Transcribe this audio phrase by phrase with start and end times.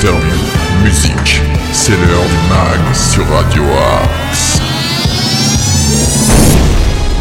[0.00, 1.42] interviews, musique.
[1.72, 3.62] C'est l'heure du mag sur Radio
[4.00, 4.58] Axe.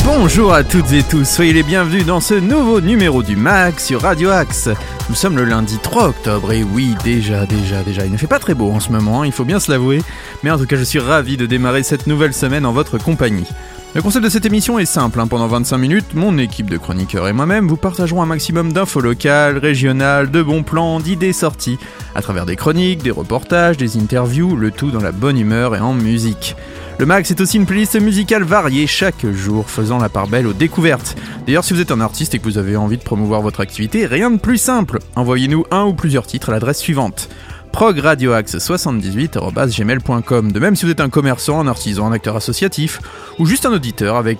[0.05, 4.03] Bonjour à toutes et tous, soyez les bienvenus dans ce nouveau numéro du MAG sur
[4.03, 4.69] Radio Axe.
[5.09, 8.39] Nous sommes le lundi 3 octobre et oui, déjà, déjà, déjà, il ne fait pas
[8.39, 10.01] très beau en ce moment, hein, il faut bien se l'avouer,
[10.43, 13.47] mais en tout cas je suis ravi de démarrer cette nouvelle semaine en votre compagnie.
[13.95, 15.25] Le concept de cette émission est simple, hein.
[15.25, 19.57] pendant 25 minutes, mon équipe de chroniqueurs et moi-même vous partagerons un maximum d'infos locales,
[19.57, 21.79] régionales, de bons plans, d'idées sorties,
[22.13, 25.79] à travers des chroniques, des reportages, des interviews, le tout dans la bonne humeur et
[25.79, 26.55] en musique.
[26.99, 30.53] Le Max est aussi une playlist musicale variée chaque jour, faisant la part belle aux
[30.53, 31.15] découvertes.
[31.47, 34.05] D'ailleurs, si vous êtes un artiste et que vous avez envie de promouvoir votre activité,
[34.05, 34.99] rien de plus simple.
[35.15, 37.27] Envoyez-nous un ou plusieurs titres à l'adresse suivante
[37.71, 40.51] progradioaxe78.gmail.com.
[40.51, 42.99] De même si vous êtes un commerçant, un artisan, un acteur associatif
[43.37, 44.39] ou juste un auditeur avec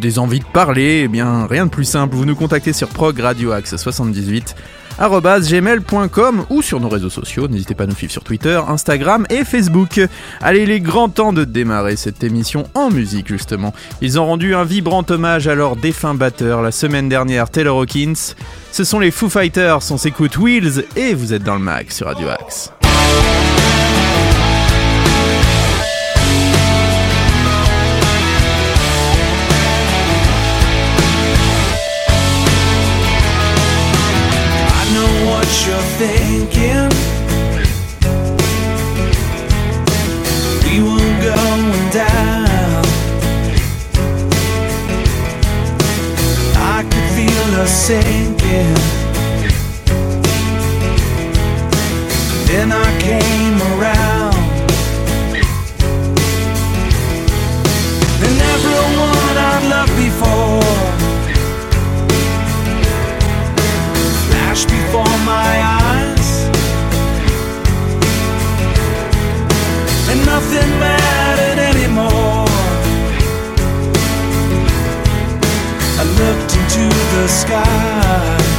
[0.00, 4.54] des envies de parler, eh bien rien de plus simple, vous nous contactez sur progradioaxe78
[4.98, 7.48] gmail.com ou sur nos réseaux sociaux.
[7.48, 10.00] N'hésitez pas à nous suivre sur Twitter, Instagram et Facebook.
[10.40, 13.74] Allez, il est grand temps de démarrer cette émission en musique justement.
[14.00, 18.34] Ils ont rendu un vibrant hommage à leur défunt batteur la semaine dernière, Taylor Hawkins.
[18.72, 22.06] Ce sont les Foo Fighters, on s'écoute Wheels et vous êtes dans le max sur
[22.06, 22.72] Radio Axe.
[35.98, 36.88] Thinking
[40.64, 42.84] we were going down.
[46.56, 48.74] I could feel us sinking.
[52.46, 53.79] Then I came around.
[65.30, 66.28] My eyes.
[70.10, 72.48] And nothing mattered anymore.
[76.00, 78.49] I looked into the sky.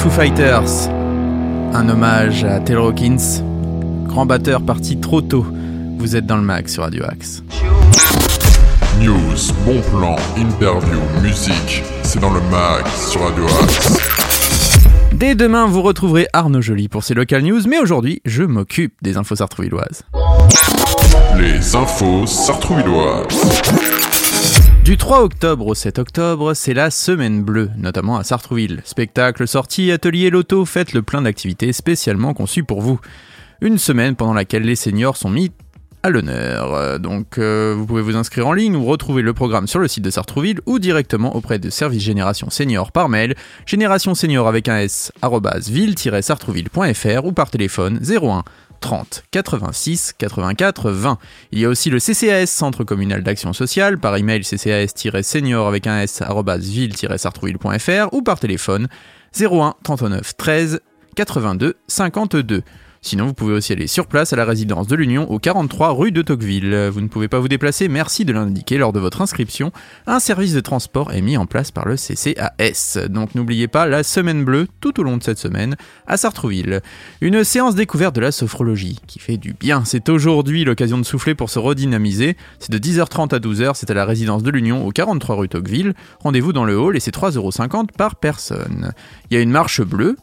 [0.00, 0.88] Foo Fighters.
[1.74, 3.44] Un hommage à Taylor Hawkins,
[4.06, 5.44] grand batteur parti trop tôt.
[5.98, 7.42] Vous êtes dans le mag sur Radio Axe.
[8.98, 13.98] News, bon plan, interview, musique, c'est dans le mag sur Radio Axe.
[15.12, 19.18] Dès demain, vous retrouverez Arnaud Joly pour ses local news, mais aujourd'hui, je m'occupe des
[19.18, 20.04] infos sartrouvilloises.
[21.36, 23.89] Les infos sartrouvilloises.
[24.90, 28.82] Du 3 octobre au 7 octobre, c'est la Semaine Bleue, notamment à Sartrouville.
[28.84, 32.98] Spectacle, sorties, ateliers, loto, faites le plein d'activités spécialement conçues pour vous.
[33.60, 35.52] Une semaine pendant laquelle les seniors sont mis
[36.02, 36.74] à l'honneur.
[36.74, 39.86] Euh, Donc euh, vous pouvez vous inscrire en ligne ou retrouver le programme sur le
[39.86, 44.66] site de Sartrouville ou directement auprès de Service Génération Senior par mail, génération senior avec
[44.66, 48.42] un s, ville-sartrouville.fr ou par téléphone 01
[48.80, 51.18] 30 86 84 20.
[51.52, 56.00] Il y a aussi le CCAS, Centre communal d'action sociale, par email ccas-senior avec un
[56.00, 58.88] s ville-sartrouville.fr ou par téléphone
[59.38, 60.80] 01 39 13
[61.14, 62.62] 82 52.
[63.02, 66.12] Sinon, vous pouvez aussi aller sur place à la résidence de l'Union au 43 rue
[66.12, 66.90] de Tocqueville.
[66.92, 69.72] Vous ne pouvez pas vous déplacer, merci de l'indiquer lors de votre inscription.
[70.06, 73.08] Un service de transport est mis en place par le CCAS.
[73.08, 75.76] Donc n'oubliez pas la semaine bleue tout au long de cette semaine
[76.06, 76.82] à Sartrouville.
[77.22, 79.86] Une séance découverte de la sophrologie qui fait du bien.
[79.86, 82.36] C'est aujourd'hui l'occasion de souffler pour se redynamiser.
[82.58, 85.94] C'est de 10h30 à 12h, c'est à la résidence de l'Union au 43 rue Tocqueville.
[86.20, 88.92] Rendez-vous dans le hall et c'est 3,50€ par personne.
[89.30, 90.16] Il y a une marche bleue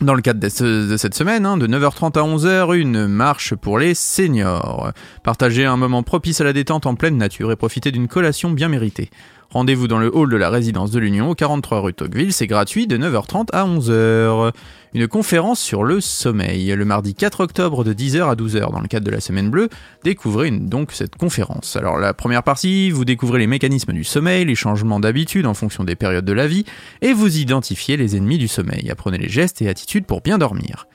[0.00, 3.54] dans le cadre de, ce- de cette semaine, hein, de 9h30 à 11h, une marche
[3.54, 4.92] pour les seniors.
[5.22, 8.68] Partagez un moment propice à la détente en pleine nature et profitez d'une collation bien
[8.68, 9.10] méritée.
[9.52, 12.86] Rendez-vous dans le hall de la résidence de l'Union au 43 rue Tocqueville, c'est gratuit
[12.86, 14.52] de 9h30 à 11h.
[14.94, 18.86] Une conférence sur le sommeil, le mardi 4 octobre de 10h à 12h dans le
[18.86, 19.68] cadre de la Semaine Bleue,
[20.04, 21.74] découvrez donc cette conférence.
[21.74, 25.82] Alors la première partie, vous découvrez les mécanismes du sommeil, les changements d'habitude en fonction
[25.82, 26.64] des périodes de la vie,
[27.02, 28.88] et vous identifiez les ennemis du sommeil.
[28.88, 30.86] Apprenez les gestes et attitudes pour bien dormir.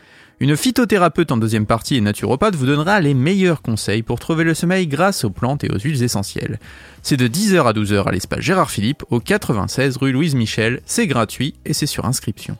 [0.42, 4.54] Une phytothérapeute en deuxième partie et naturopathe vous donnera les meilleurs conseils pour trouver le
[4.54, 6.60] sommeil grâce aux plantes et aux huiles essentielles.
[7.04, 11.08] C'est de 10h à 12h à l'espace Gérard Philippe au 96 rue Louise Michel, c'est
[11.08, 12.58] gratuit et c'est sur inscription.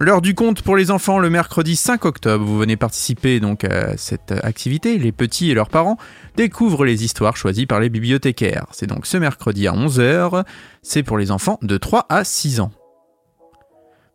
[0.00, 2.44] L'heure du compte pour les enfants le mercredi 5 octobre.
[2.44, 4.98] Vous venez participer donc à cette activité.
[4.98, 5.96] Les petits et leurs parents
[6.34, 8.66] découvrent les histoires choisies par les bibliothécaires.
[8.72, 10.44] C'est donc ce mercredi à 11h.
[10.82, 12.72] C'est pour les enfants de 3 à 6 ans.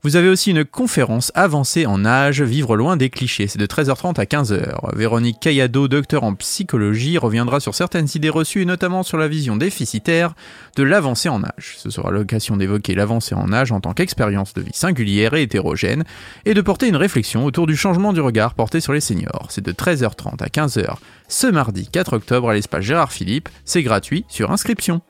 [0.04, 3.48] Vous avez aussi une conférence avancée en âge, vivre loin des clichés.
[3.48, 4.96] C'est de 13h30 à 15h.
[4.96, 9.56] Véronique Cayado, docteur en psychologie, reviendra sur certaines idées reçues et notamment sur la vision
[9.56, 10.36] déficitaire
[10.76, 11.78] de l'avancée en âge.
[11.78, 16.04] Ce sera l'occasion d'évoquer l'avancée en âge en tant qu'expérience de vie singulière et hétérogène
[16.46, 19.48] et de porter une réflexion autour du changement du regard porté sur les seniors.
[19.50, 20.96] C'est de 13h30 à 15h
[21.28, 23.50] ce mardi 4 octobre à l'espace Gérard Philippe.
[23.66, 25.02] C'est gratuit sur inscription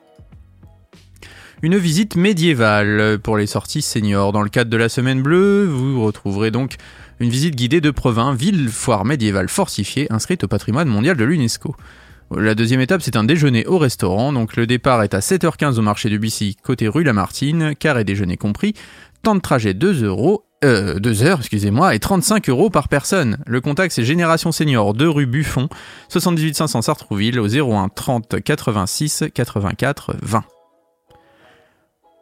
[1.63, 4.31] une visite médiévale pour les sorties seniors.
[4.31, 6.75] Dans le cadre de la Semaine Bleue, vous retrouverez donc
[7.19, 11.75] une visite guidée de Provins, ville foire médiévale fortifiée inscrite au patrimoine mondial de l'UNESCO.
[12.35, 14.33] La deuxième étape, c'est un déjeuner au restaurant.
[14.33, 18.03] Donc le départ est à 7h15 au marché de Bussy, côté rue Lamartine, car et
[18.03, 18.73] déjeuner compris.
[19.23, 20.43] Temps de trajet 2 euros.
[20.65, 23.37] Euh, 2 heures, excusez-moi, et 35 euros par personne.
[23.45, 25.69] Le contact, c'est Génération Senior 2 rue Buffon,
[26.09, 30.43] 78 500 Sartrouville, au 01 30 86 84 20.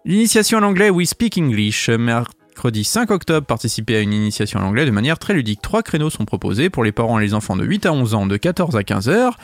[0.07, 1.89] L'initiation à l'anglais We Speak English.
[1.89, 5.63] Mercredi 5 octobre, participez à une initiation à l'anglais de manière très ludique.
[5.63, 8.27] Trois créneaux sont proposés pour les parents et les enfants de 8 à 11 ans
[8.27, 9.35] de 14 à 15 heures,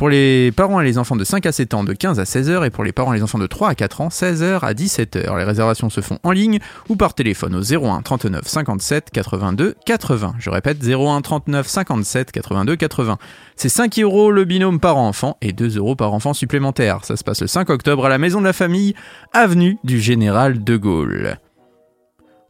[0.00, 2.48] pour les parents et les enfants de 5 à 7 ans de 15 à 16
[2.48, 4.64] heures et pour les parents et les enfants de 3 à 4 ans 16 heures
[4.64, 5.36] à 17 heures.
[5.36, 10.36] Les réservations se font en ligne ou par téléphone au 01 39 57 82 80.
[10.38, 13.18] Je répète 01 39 57 82 80.
[13.56, 17.04] C'est 5 euros le binôme par enfant et 2 euros par enfant supplémentaire.
[17.04, 18.94] Ça se passe le 5 octobre à la Maison de la Famille,
[19.34, 21.36] avenue du Général de Gaulle.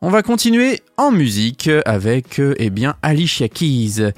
[0.03, 4.13] On va continuer en musique avec, euh, eh bien, Alicia Keys.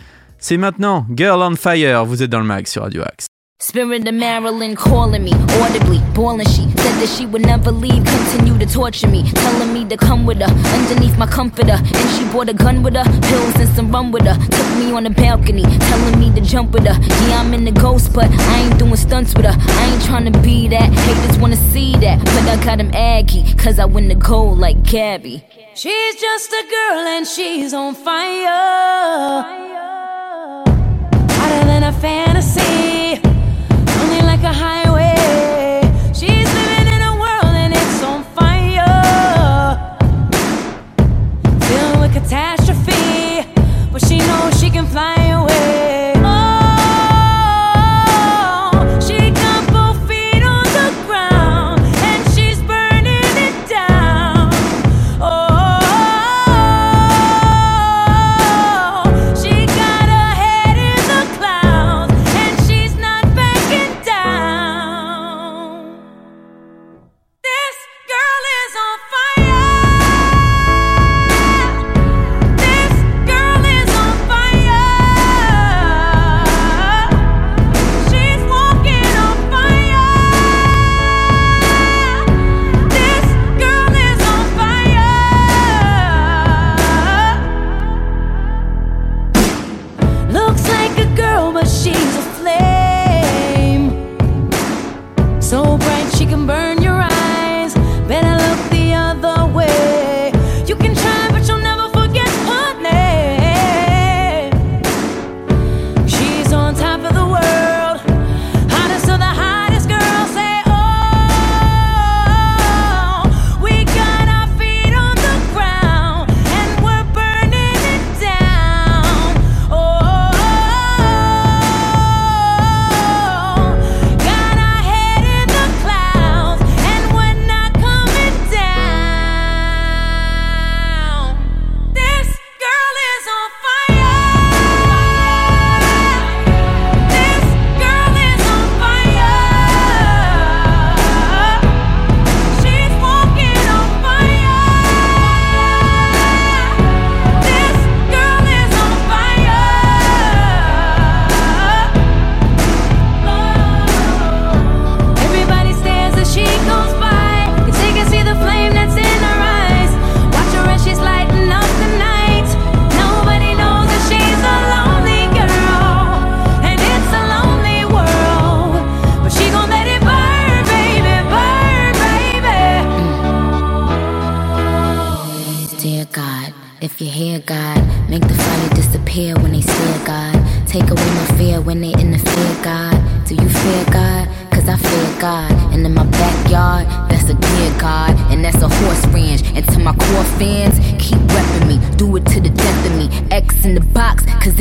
[0.44, 3.26] C'est maintenant Girl on Fire, vous êtes dans le mag sur Radio Axe.
[3.60, 5.30] Spirit of Marilyn calling me
[5.62, 6.48] audibly, bawling.
[6.48, 10.26] She said that she would never leave, continue to torture me, telling me to come
[10.26, 11.78] with her underneath my comforter.
[11.78, 14.34] And she brought a gun with her, pills and some rum with her.
[14.34, 16.98] Took me on the balcony, telling me to jump with her.
[17.28, 19.54] Yeah, I'm in the ghost, but I ain't doing stunts with her.
[19.56, 20.90] I ain't trying to be that.
[20.90, 24.82] Haters wanna see that, but I got 'em aggy, cause I win the gold like
[24.82, 25.44] Gabby.
[25.76, 29.71] She's just a girl and she's on fire
[31.82, 32.61] in a fantasy.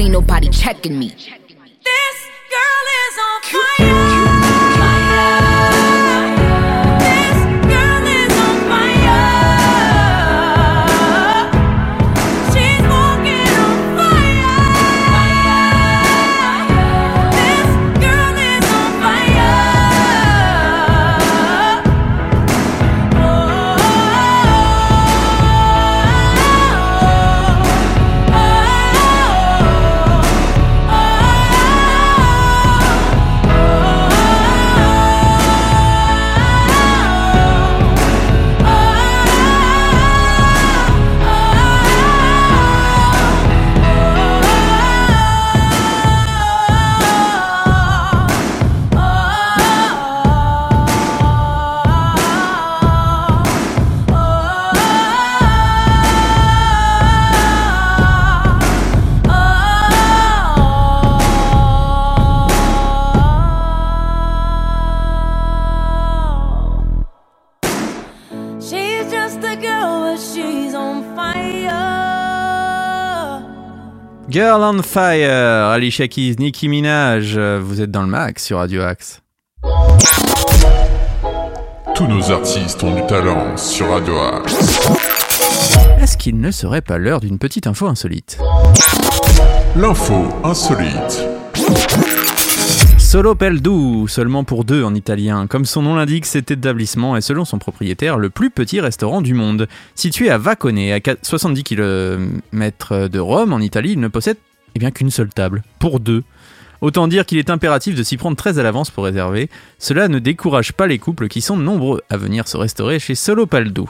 [0.01, 1.13] Ain't nobody checking me.
[74.31, 78.81] Girl on Fire, Alicia Keys, Nicki Minaj, euh, vous êtes dans le max sur Radio
[78.81, 79.21] Axe.
[81.93, 84.87] Tous nos artistes ont du talent sur Radio Axe.
[85.99, 88.37] Est-ce qu'il ne serait pas l'heure d'une petite info insolite?
[89.75, 91.27] L'info insolite.
[93.11, 95.45] Solo Peldu, seulement pour deux en italien.
[95.45, 99.33] Comme son nom l'indique, cet établissement est selon son propriétaire le plus petit restaurant du
[99.33, 99.67] monde.
[99.95, 104.37] Situé à Vacone, à 70 km de Rome en Italie, il ne possède
[104.75, 106.23] eh bien qu'une seule table, pour deux.
[106.81, 109.49] Autant dire qu'il est impératif de s'y prendre très à l'avance pour réserver.
[109.77, 113.45] Cela ne décourage pas les couples qui sont nombreux à venir se restaurer chez Solo
[113.45, 113.87] Paldo.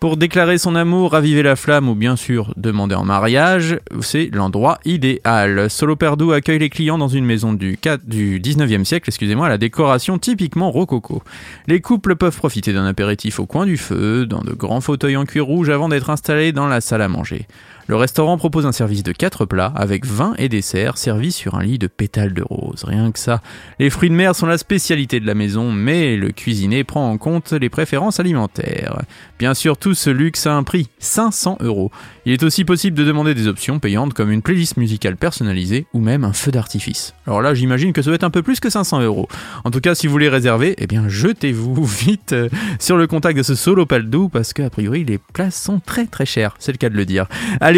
[0.00, 4.80] Pour déclarer son amour, raviver la flamme ou bien sûr demander en mariage, c'est l'endroit
[4.84, 5.70] idéal.
[5.70, 9.50] Solo Paldo accueille les clients dans une maison du, 4 du 19e siècle, excusez-moi, à
[9.50, 11.22] la décoration typiquement rococo.
[11.68, 15.24] Les couples peuvent profiter d'un apéritif au coin du feu, dans de grands fauteuils en
[15.24, 17.46] cuir rouge avant d'être installés dans la salle à manger.
[17.86, 21.62] Le restaurant propose un service de 4 plats avec vin et dessert servis sur un
[21.62, 22.84] lit de pétales de rose.
[22.84, 23.42] Rien que ça.
[23.78, 27.18] Les fruits de mer sont la spécialité de la maison, mais le cuisinier prend en
[27.18, 29.02] compte les préférences alimentaires.
[29.38, 31.90] Bien sûr, tout ce luxe a un prix, 500 euros.
[32.24, 36.00] Il est aussi possible de demander des options payantes comme une playlist musicale personnalisée ou
[36.00, 37.14] même un feu d'artifice.
[37.26, 39.28] Alors là, j'imagine que ça doit être un peu plus que 500 euros.
[39.64, 42.48] En tout cas, si vous voulez réserver, eh bien, jetez-vous vite euh,
[42.78, 46.24] sur le contact de ce solo Paldo parce qu'a priori, les places sont très très
[46.24, 46.54] chères.
[46.58, 47.26] C'est le cas de le dire.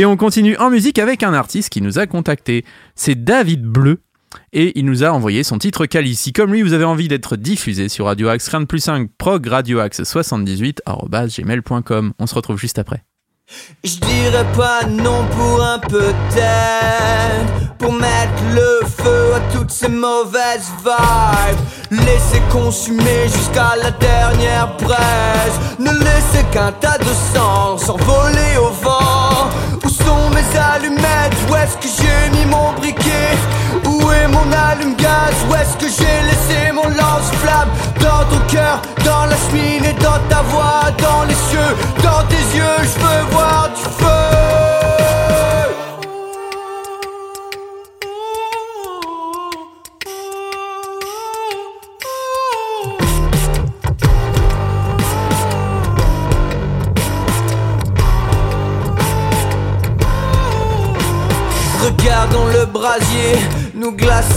[0.04, 2.64] On continue en musique avec un artiste qui nous a contacté.
[2.94, 4.00] C'est David Bleu.
[4.52, 6.14] Et il nous a envoyé son titre Cali.
[6.14, 9.08] Si comme lui vous avez envie d'être diffusé sur Radio Axe, rien de plus 5,
[9.16, 12.12] prog Radio Axe 78 gmail.com.
[12.18, 13.04] On se retrouve juste après.
[13.84, 20.68] Je dirais pas non pour un peut-être Pour mettre le feu à toutes ces mauvaises
[20.84, 22.00] vibes.
[22.04, 25.60] Laisser consumer jusqu'à la dernière braise.
[25.78, 29.50] Ne laisser qu'un tas de sang s'envoler au vent.
[29.84, 31.36] Où sont mes allumettes?
[31.48, 33.36] Où est-ce que j'ai mis mon briquet?
[33.84, 35.34] Où est mon allume-gaz?
[35.48, 40.42] Où est-ce que j'ai laissé mon lance-flamme Dans ton cœur, dans la cheminée, dans ta
[40.42, 40.65] voix,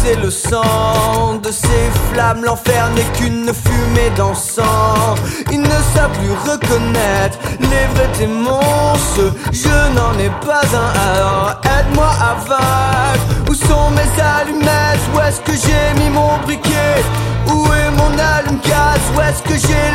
[0.10, 2.44] glacer le sang de ces flammes.
[2.44, 5.20] L'enfer n'est qu'une fumée d'encens.
[5.52, 8.94] Ils ne savent plus reconnaître les vrais témoins.
[9.52, 13.50] Je n'en ai pas un, aide-moi à vaincre.
[13.50, 15.00] Où sont mes allumettes?
[15.14, 17.04] Où est-ce que j'ai mis mon briquet?
[17.48, 19.89] Où est mon allume-gaz Où est-ce que j'ai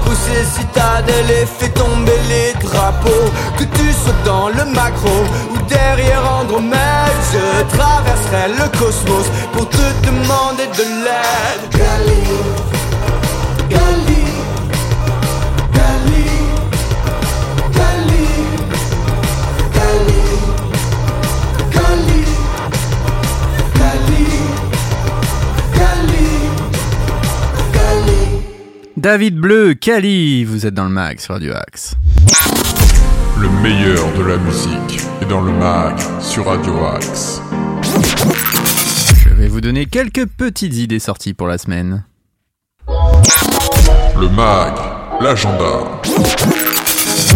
[0.00, 3.30] Secoue ces citadelles et fais tomber les drapeaux.
[3.58, 5.08] Que tu sois dans le macro
[5.52, 6.78] ou derrière Andromède,
[7.32, 12.79] je traverserai le cosmos pour te demander de l'aide.
[29.00, 31.94] David Bleu, Kali, vous êtes dans le mag sur Radio Axe.
[33.40, 37.40] Le meilleur de la musique est dans le mag sur Radio Axe.
[39.24, 42.04] Je vais vous donner quelques petites idées sorties pour la semaine.
[42.86, 44.74] Le mag,
[45.22, 45.80] l'agenda.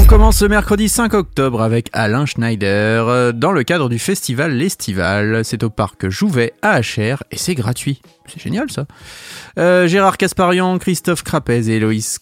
[0.05, 4.53] On commence ce mercredi 5 octobre avec Alain Schneider euh, dans le cadre du festival
[4.53, 5.47] L'Estival.
[5.47, 8.03] C'est au parc Jouvet à HR et c'est gratuit.
[8.27, 8.85] C'est génial ça.
[9.59, 12.19] Euh, Gérard Casparian, Christophe Crapez et Héloïse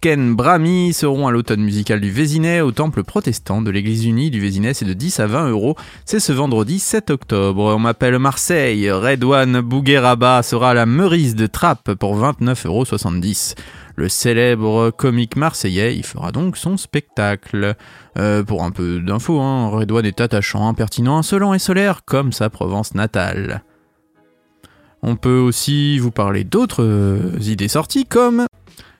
[0.00, 4.38] Komken Brami seront à l'automne musical du Vésinet au temple protestant de l'église unie du
[4.38, 4.72] Vésinet.
[4.72, 5.74] C'est de 10 à 20 euros.
[6.04, 7.74] C'est ce vendredi 7 octobre.
[7.74, 8.88] On m'appelle Marseille.
[8.92, 12.84] Redouane Bougueraba sera la Meurice de Trappes pour 29,70 euros.
[13.96, 17.74] Le célèbre comique marseillais y fera donc son spectacle.
[18.18, 22.50] Euh, pour un peu d'infos, hein, Redouane est attachant, impertinent, insolent et solaire comme sa
[22.50, 23.64] Provence natale.
[25.02, 28.46] On peut aussi vous parler d'autres euh, idées sorties comme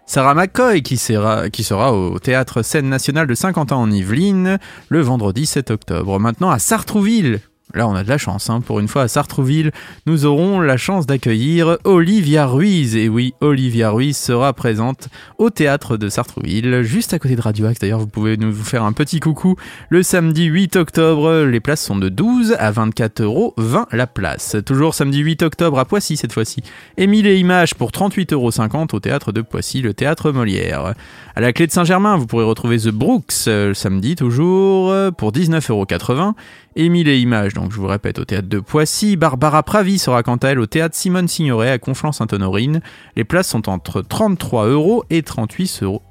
[0.09, 5.03] Sarah McCoy qui sera, qui sera au théâtre Scène Nationale de Saint-Quentin en Yvelines le
[5.03, 6.19] vendredi 7 octobre.
[6.19, 7.43] Maintenant à Sartrouville.
[7.75, 8.49] Là, on a de la chance.
[8.49, 8.61] Hein.
[8.61, 9.73] Pour une fois, à Sartrouville,
[10.07, 12.97] nous aurons la chance d'accueillir Olivia Ruiz.
[12.97, 17.67] Et oui, Olivia Ruiz sera présente au théâtre de Sartrouville, juste à côté de Radio
[17.67, 17.81] Axe.
[17.81, 19.57] D'ailleurs, vous pouvez nous faire un petit coucou
[19.91, 21.45] le samedi 8 octobre.
[21.45, 24.57] Les places sont de 12 à 24 euros 20 la place.
[24.65, 26.63] Toujours samedi 8 octobre à Poissy cette fois-ci.
[26.97, 30.95] Émile et Images pour 38,50 euros au théâtre de Poissy, le théâtre Molière.
[31.39, 35.13] À la clé de Saint-Germain, vous pourrez retrouver The Brooks euh, le samedi toujours euh,
[35.13, 36.35] pour 19,80 euros.
[36.75, 39.15] Émile et Images, donc je vous répète, au théâtre de Poissy.
[39.15, 42.81] Barbara Pravi sera quant à elle au théâtre Simone Signoret à Conflans-Sainte-Honorine.
[43.15, 46.03] Les places sont entre 33 euros et 38 euros.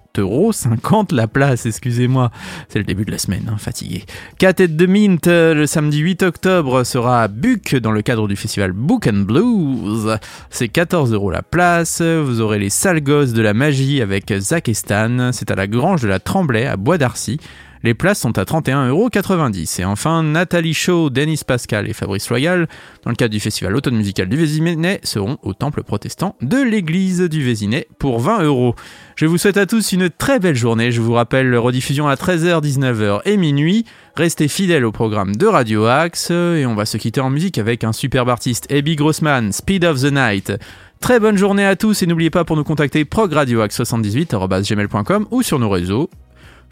[0.51, 2.31] 50 la place, excusez-moi.
[2.69, 4.05] C'est le début de la semaine, hein, fatigué.
[4.39, 8.27] Cat et de Mint, euh, le samedi 8 octobre, sera à Buc dans le cadre
[8.27, 10.17] du festival Book and Blues.
[10.49, 12.01] C'est 14 euros la place.
[12.01, 15.31] Vous aurez les sales gosses de la magie avec Zach et Stan.
[15.33, 17.39] C'est à la Grange de la Tremblay à Bois d'Arcy.
[17.83, 19.81] Les places sont à 31,90€.
[19.81, 22.67] Et enfin, Nathalie Shaw, Denis Pascal et Fabrice Royal,
[23.03, 27.21] dans le cadre du festival Automne Musical du Vésinet, seront au temple protestant de l'église
[27.21, 28.75] du Vésinet pour 20 euros.
[29.15, 30.91] Je vous souhaite à tous une très belle journée.
[30.91, 33.85] Je vous rappelle rediffusion à 13h, 19h et minuit.
[34.15, 37.83] Restez fidèles au programme de Radio Axe et on va se quitter en musique avec
[37.83, 40.53] un superbe artiste, Abby Grossman, Speed of the Night.
[40.99, 45.69] Très bonne journée à tous et n'oubliez pas pour nous contacter progradioaxe78.com ou sur nos
[45.69, 46.09] réseaux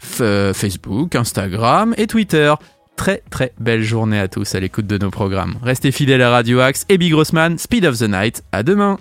[0.00, 2.54] Facebook, Instagram et Twitter.
[2.96, 5.56] Très très belle journée à tous à l'écoute de nos programmes.
[5.62, 8.42] Restez fidèles à Radio Axe et Big Grossman, Speed of the Night.
[8.52, 8.98] À demain.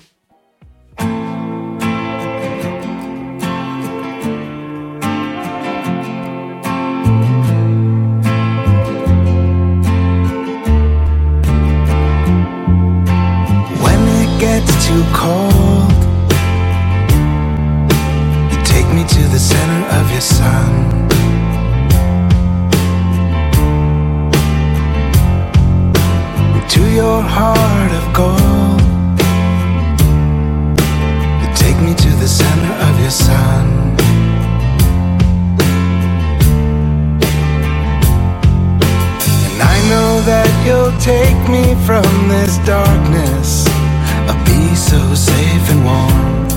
[20.26, 21.10] Sun.
[26.70, 28.82] To your heart of gold,
[31.28, 33.98] you take me to the center of your sun.
[39.46, 43.68] And I know that you'll take me from this darkness.
[44.30, 46.55] I'll be so safe and warm.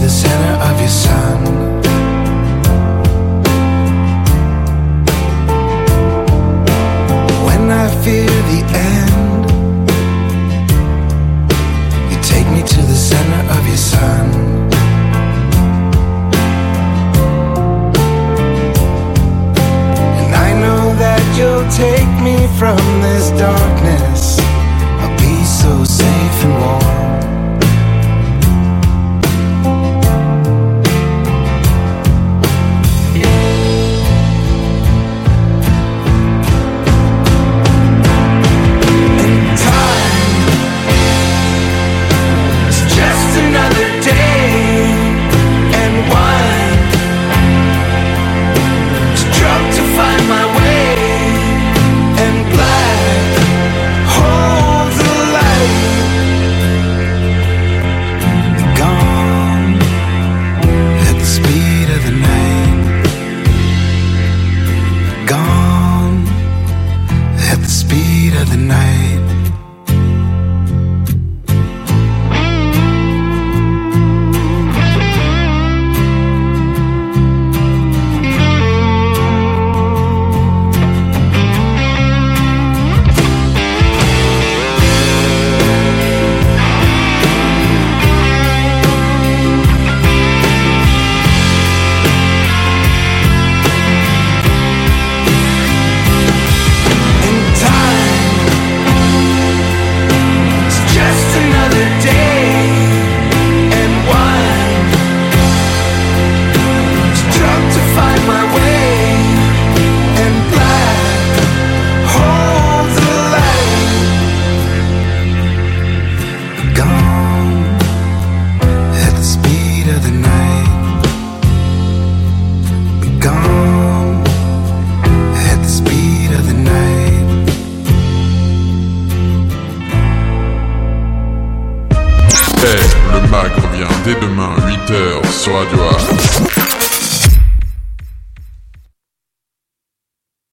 [0.00, 1.79] the center of your sun.